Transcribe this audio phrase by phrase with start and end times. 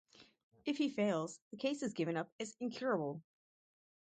[0.65, 3.21] If he fails, the case is given up as incurable.